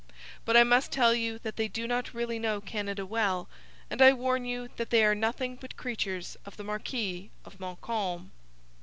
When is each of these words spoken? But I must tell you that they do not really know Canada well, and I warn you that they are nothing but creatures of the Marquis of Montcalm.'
But 0.45 0.57
I 0.57 0.63
must 0.63 0.91
tell 0.91 1.13
you 1.13 1.37
that 1.43 1.57
they 1.57 1.67
do 1.67 1.85
not 1.85 2.11
really 2.15 2.39
know 2.39 2.59
Canada 2.59 3.05
well, 3.05 3.47
and 3.87 4.01
I 4.01 4.13
warn 4.13 4.45
you 4.45 4.69
that 4.77 4.89
they 4.89 5.05
are 5.05 5.13
nothing 5.13 5.57
but 5.57 5.77
creatures 5.77 6.35
of 6.43 6.57
the 6.57 6.63
Marquis 6.63 7.29
of 7.45 7.59
Montcalm.' 7.59 8.31